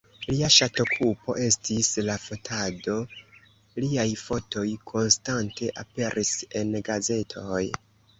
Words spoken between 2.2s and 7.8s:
fotado, liaj fotoj konstante aperis en gazetoj.